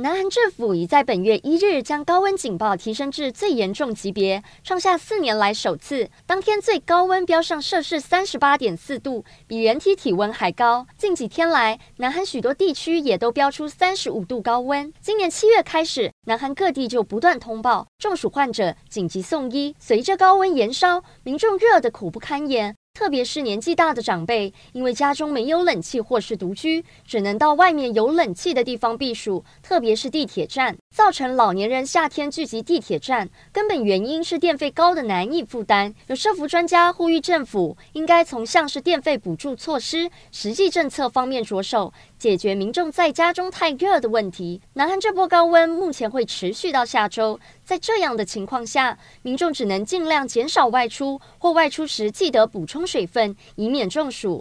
[0.00, 6.08] 南韩政府已在本月一日将高温警报提升至最严重级别，创下四年来首次。
[6.26, 10.86] 当天最高温飙上摄氏三十八点四度，比人体体温还高。
[10.96, 14.90] 近几天来，南韩许多地区也都飙出三十五度高温。
[15.02, 19.76] 今年七月开始，南韩各地就不断通报中暑患者紧急送医。
[19.78, 22.74] 随着高温延烧，民众热得苦不堪言。
[22.92, 33.30] 特别是年纪大的长辈，因为家中没有冷气或是独居，只能到外面有冷气的地方避暑，特别是地铁站，造成老年人夏天聚集地铁站。
[33.52, 35.94] 根本原因是电费高的难以负担。
[36.08, 44.60] 有社福专家呼吁政府应该从像是电费补助措施、实际政策方面着手，解决民众在家中太热的问题。
[44.74, 54.38] 南韩这波高温目前会持续到下周，在这样的情况下，民众只能尽量减少外出，或外出时记得补充水分，以免中暑。